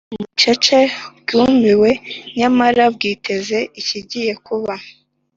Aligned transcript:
bucecetse, 0.19 0.77
bwumiwe 1.19 1.91
nyamara 2.37 2.83
bwiteze 2.95 3.57
ikigiye 3.81 4.33
kuba, 4.45 4.73